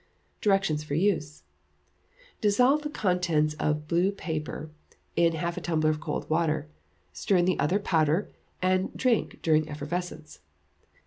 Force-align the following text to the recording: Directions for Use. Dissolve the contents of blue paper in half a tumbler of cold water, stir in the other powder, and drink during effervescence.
Directions 0.41 0.83
for 0.83 0.95
Use. 0.95 1.43
Dissolve 2.41 2.81
the 2.81 2.89
contents 2.89 3.53
of 3.59 3.87
blue 3.87 4.11
paper 4.11 4.71
in 5.15 5.33
half 5.35 5.57
a 5.57 5.61
tumbler 5.61 5.91
of 5.91 5.99
cold 5.99 6.27
water, 6.27 6.67
stir 7.13 7.37
in 7.37 7.45
the 7.45 7.59
other 7.59 7.77
powder, 7.77 8.31
and 8.63 8.91
drink 8.97 9.43
during 9.43 9.69
effervescence. 9.69 10.39